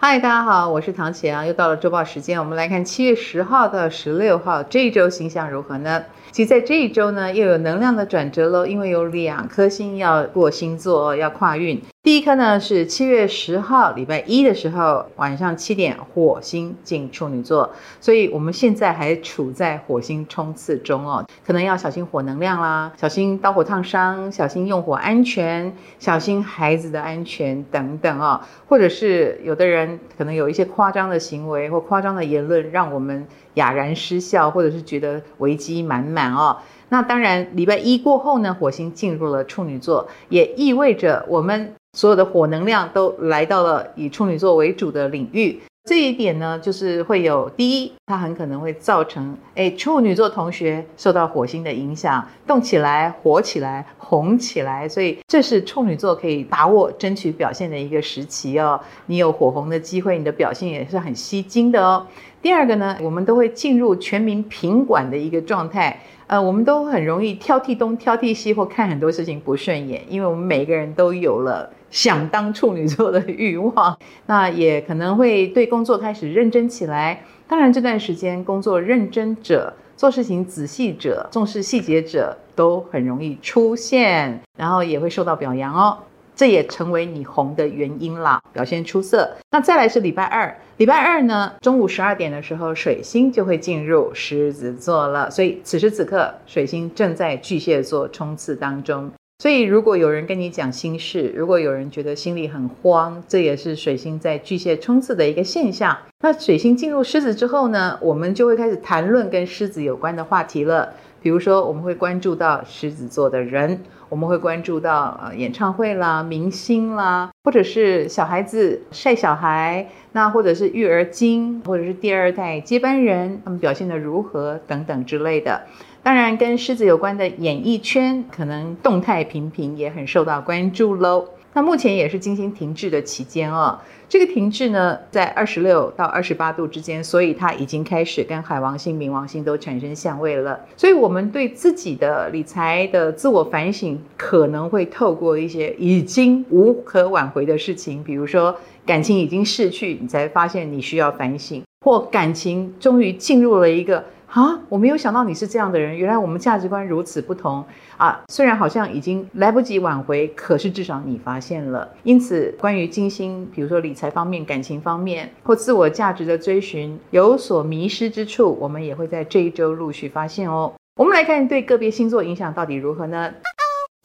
[0.00, 6.04] 嗨，大家好，我是唐琪啊，又到了周报时间，我们来看七月十号到十六号这一周星象如何呢？
[6.30, 11.82] 其实，在这一周呢，又有能量的转折喽，因为有两颗星要过星座，要跨运。
[12.00, 17.70] 第一颗呢是七月十号礼拜一的时候晚上七点，火星进处女座，
[18.00, 36.58] 所以我们现在还处在火星冲刺中哦，可能要小心火能量啦，小心刀火烫伤，小心用火安全，小心孩子的安全等等哦，或者是有的人可能有一些夸张的行为或夸张的言论，让我们哑然失笑，或者是觉得危机满满哦。
[36.88, 41.74] 那当然，礼拜一过后呢，火星进入了处女座，也意味着我们。
[41.94, 58.78] 所有的火能量都来到了以处女座为主的领域，这一点呢，就是会有第一，它很可能会造成，哎，处女座同学受到火星的影响，动起来，火起来，红起来，所以这是处女座可以把握、争取表现的一个时期哦。
[59.06, 62.06] 你有火红的机会，你的表现也是很吸睛的哦。
[62.40, 66.00] 第二个呢，我们都会进入全民平管的一个状态。
[66.28, 77.22] 呃，我们都很容易挑剔东挑剔西，或看很多事情不顺眼，因为我们每个人都有了想当处女座的欲望， 那也可能会对工作开始认真起来。
[77.48, 85.96] 当然，这段时间工作认真者、做事情仔细者、重视细节者都很容易出现，然后也会受到表扬哦。
[86.38, 89.28] 这也成为你红的原因啦，表现出色。
[89.50, 95.28] 那再来是礼拜二，礼拜二呢，中午十二点的时候，水星就会进入狮子座了。
[95.28, 99.10] 所以此时此刻，水星正在巨蟹座冲刺当中。
[99.40, 105.96] 所以如果有人跟你讲心事，如果有人觉得心里很慌，这也是水星在巨蟹冲刺的一个现象。
[106.24, 110.92] 那水星进入狮子之后呢，我们就会开始谈论跟狮子有关的话题了。
[111.22, 125.62] 比如说，我们会关注到狮子座的人，我们会关注到呃演唱会啦、明星啦，或者是小孩子晒小孩，那或者是育儿经，或者是第二代接班人，他们表现得如何等等之类的。
[126.08, 131.22] 当然，跟狮子有关的演艺圈可能动态频频，也很受到关注喽。
[131.52, 133.78] 那目前也是金星停滞的期间哦。
[134.08, 140.58] 这个停滞呢，在二十六到二十八度之间，所以它已经开始跟海王星、冥王星都产生相位了。
[140.78, 154.02] 所以，我们对自己的理财的自我反省，可能会透过一些已经无可挽回的事情，比如说感情已经逝去，你才发现你需要反省，或感情终于进入了一个。
[154.28, 157.64] 啊，我没有想到你是这样的人，原来我们价值观如此不同
[157.96, 158.20] 啊！
[158.28, 161.88] 虽然好像已经来不及挽回，可是至少你发现了。
[162.02, 170.74] 因此，关于金星，比如说理财方面、感情方面或自我价值的追寻有所迷失之处，我们也会在这一周陆续发现哦。
[170.96, 173.32] 我们来看对个别星座影响到底如何呢？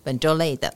[0.05, 0.73] 本周类的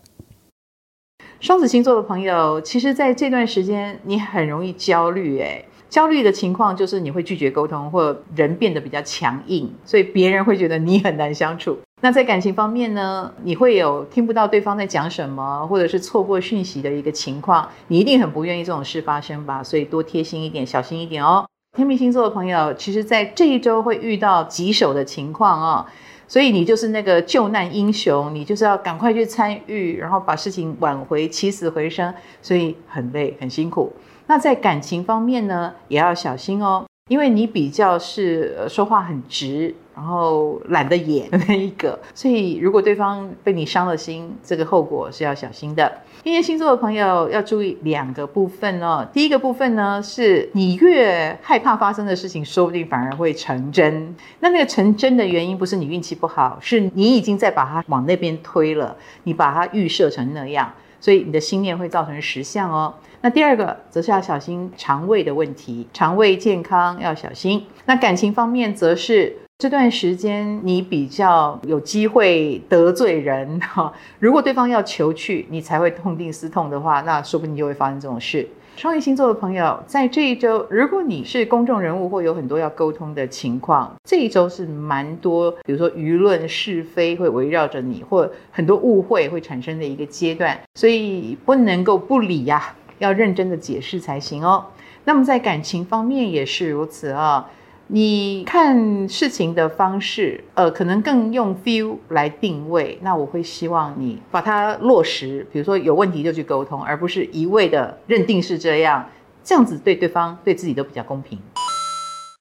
[1.40, 11.78] 双子星座的朋友，其实在这段时间你很容易焦虑，诶焦虑的情况就是你会拒绝沟通，或人变得比较强硬，所以别人会觉得你很难相处。
[12.02, 19.64] 那在感情方面呢，你会有听不到对方在讲什么，或者是错过讯息的一个情况，你一定很不愿意这种事发生吧？
[19.64, 21.46] 所以多贴心一点，小心一点哦。
[21.76, 25.86] 天秤星座的朋友，其实在这一周会遇到棘手的情况哦，
[26.28, 33.94] 所以你就是那个救难英雄，你就是要赶快去参与，然后把事情挽回，起死回生，所以很累，很辛苦。
[34.28, 45.92] 那在感情方面呢，也要小心哦，因为你比较是说话很直，然后懒得演的那一个，所以如果对方被你伤了心，这个后果是要小心的。
[46.24, 49.08] 天蝎星座的朋友要注意两个部分哦。
[49.14, 54.14] 第一个部分呢，是你越害怕发生的事情，说不定反而会成真。
[54.42, 60.70] 那那个成真的原因不是你运气不好，是你已经在把它往那边推了，你把它预设成那样。
[61.08, 62.94] 所以你的心念会造成实相哦。
[63.22, 67.66] 那第二个则是要小心肠胃的问题，肠胃健康要小心。
[67.86, 73.92] 那感情方面则是这段时间你比较有机会得罪人哈。
[74.20, 78.48] 如果对方要求去，你才会痛定思痛的话，那说不定就会发生这种事。
[78.76, 94.64] 双鱼星座的朋友，在这一周，如果你是公众人物或有很多要沟通的情况，这一周是蛮多，比如说舆论是非会围绕着你，或很多误会会产生的一个阶段，所以不能够不理呀、要认真的解释才行哦。
[95.06, 97.50] 那么在感情方面也是如此啊、
[97.90, 103.00] 你看事情的方式，呃，可能更用 feel 来定位。
[103.02, 109.08] 那我会希望你把它落实，比如说有问题就去沟通，而不是一味的认定是这样。
[109.42, 111.40] 这样子对对方、对自己都比较公平。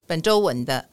[0.08, 0.86] 本周稳的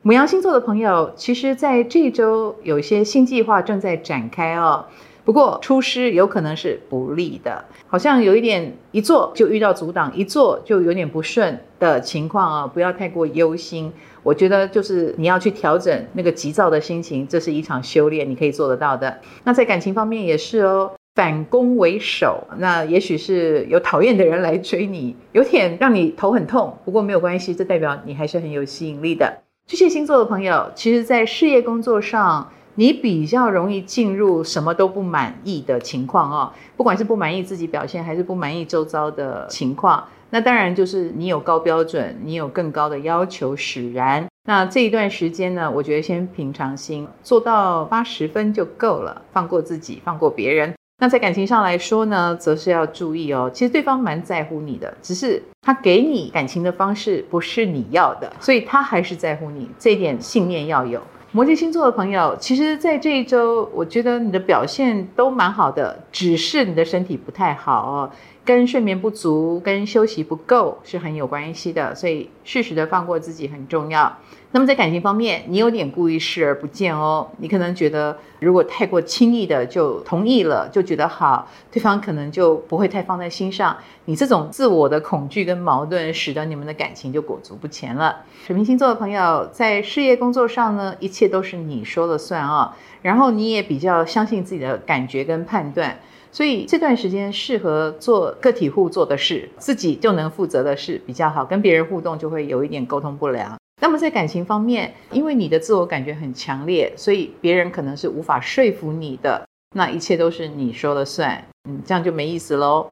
[0.00, 4.86] 母羊星座的朋友，其实在这一周有一些新计划正在展开哦。
[5.30, 13.92] 不过出师有可能是不利的，好像有一点一做就遇到阻挡，一做就有点不顺的情况啊，不要太过忧心。
[14.24, 19.20] 我觉得就是你要去调整那个急躁的心情，这是一场修炼，你可以做得到的。
[19.44, 29.32] 那在感情方面也是哦，反攻为守，那也许是有讨厌的人来追你，有点让你头很痛，不过没有关系，这代表你还是很有吸引力的。
[29.68, 40.02] 巨蟹星座的朋友，其实在事业工作上，你比较容易进入什么都不满意的情况哦，不管是不满意自己表现，还是不满意周遭的情况。
[40.30, 44.24] 那当然就是你有高标准，你有更高的要求使然。
[44.44, 50.72] 那这一段时间呢，我觉得先平常心，做到八十分就够了，放过自己，放过别人。
[51.02, 61.02] 那在感情上来说呢，则是要注意哦，其实对方蛮在乎你的，只是他给你感情的方式不是你要的，所以他还是在乎你，这一点信念要有。
[61.32, 68.10] 摩羯星座的朋友，其实，在这一周，我觉得你的表现都蛮好的，只是你的身体不太好哦。
[68.50, 74.12] 跟睡眠不足、跟休息不够是很有关系的，所以适时的放过自己很重要。
[74.50, 77.28] 那么在感情方面，你有点故意视而不见哦。
[77.38, 83.76] 你可能觉得，如果太过轻易的就同意了，就觉得好，对方可能就不会太放在心上。
[84.06, 88.24] 你这种自我的恐惧跟矛盾，使得你们的感情就裹足不前了。
[88.44, 96.00] 水瓶星座的朋友，在事业工作上呢，一切都是你说了算啊、然后你也比较相信自己的感觉跟判断。
[96.32, 103.58] 所以这段时间适合做个体户做的事，自己就能负责的事比较好，跟别人互动就会有一点沟通不良。
[103.82, 112.90] 那么在感情方面，因为你的自我感觉很强烈，所以别人可能是无法说服你的，那一切都是你说了算，嗯，这样就没意思喽。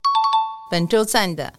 [0.70, 1.52] 本周赞的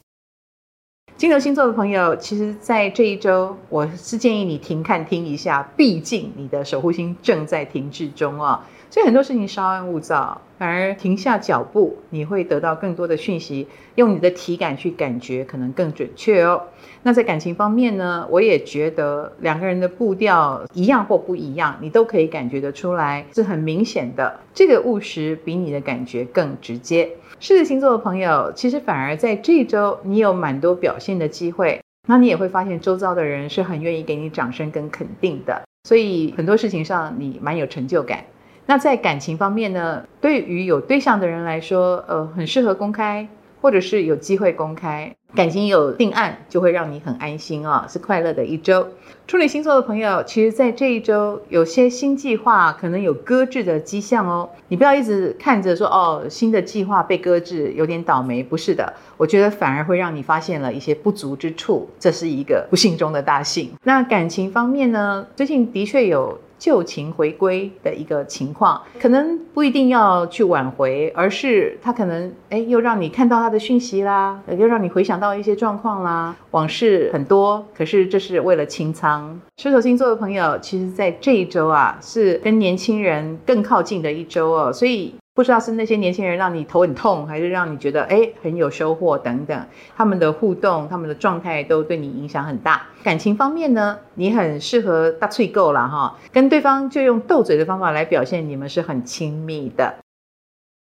[1.15, 8.59] 金牛星座的朋友，其实，在这一周，我是建议你停看听一下，毕竟你的守护星正在停滞中哦。
[8.89, 13.65] 所以很多事情稍安勿躁，反而停下脚步，你会得到更多的讯息，
[13.95, 16.61] 用你的体感去感觉，可能更准确哦。
[17.03, 24.37] 那在感情方面呢，我也觉得两个人的步调一样或不一样，你都可以感觉得出来，是很明显的。
[24.53, 27.09] 这个务实比你的感觉更直接。
[27.39, 38.25] 狮子星座的朋友，其实反而在这周，你有蛮多表现的机会，那你也会发现周遭的人是很愿意给你掌声跟肯定的，所以很多事情上你蛮有成就感。
[38.69, 43.27] 那在感情方面呢，对于有对象的人来说，呃，很适合公开，
[43.59, 48.87] 或者是有机会公开，感情有定案，就会让你很安心啊、是快乐的一周。
[49.25, 63.71] 处女星座的朋友，其实，在这一周有些新计划可能有搁置的迹象哦，你不要一直看着说哦，新的计划被搁置，有点倒霉，不是的，我觉得反而会让你发现了一些不足之处，这是一个不幸中的大幸。
[63.83, 66.39] 那感情方面呢，最近的确有。
[66.59, 79.39] 旧情回归的一个情况，可能不一定要去挽回，而是他可能哎，又让你看到他的讯息啦，又让你回想到一些状况啦，往事很多，可是这是为了清仓。
[79.57, 85.13] 射手星座的朋友，其实在这一周啊，是跟年轻人更靠近的一周哦，所以。
[85.39, 89.65] 不知道是那些年轻人让你头很痛，还是让你觉得诶很有收获等等，
[89.95, 92.85] 他们的互动、他们的状态都对你影响很大。
[93.01, 99.95] 感情方面呢，你很适合大脆够了哈，跟对方就用斗嘴的方法来表现你们是很亲密的。